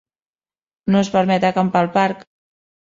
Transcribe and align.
No 0.95 1.03
es 1.03 1.13
permet 1.19 1.47
acampar 1.53 1.87
al 1.87 1.95
parc. 2.01 2.29